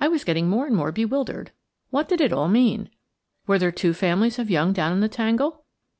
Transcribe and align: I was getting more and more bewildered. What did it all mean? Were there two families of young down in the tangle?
I 0.00 0.08
was 0.08 0.24
getting 0.24 0.48
more 0.48 0.66
and 0.66 0.74
more 0.74 0.90
bewildered. 0.90 1.52
What 1.90 2.08
did 2.08 2.20
it 2.20 2.32
all 2.32 2.48
mean? 2.48 2.90
Were 3.46 3.60
there 3.60 3.70
two 3.70 3.94
families 3.94 4.40
of 4.40 4.50
young 4.50 4.72
down 4.72 4.92
in 4.92 4.98
the 4.98 5.08
tangle? 5.08 5.64